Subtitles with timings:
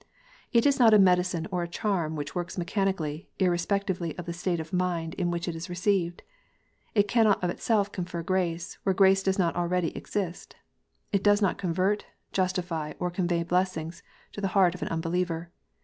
[0.51, 4.59] It is not a medicine or a charm which works mechanically, irrespectively of the state
[4.59, 6.23] of mind in which it is received.
[6.95, 10.55] It cannot of itself confer grace, where grace does not already exist.
[11.11, 14.01] It does not convert, justify, or convey blessings
[14.31, 15.51] to the heart of an unbeliever.